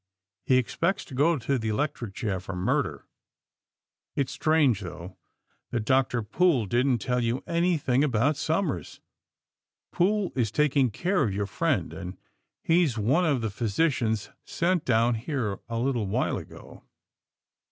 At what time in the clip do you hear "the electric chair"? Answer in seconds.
1.59-2.39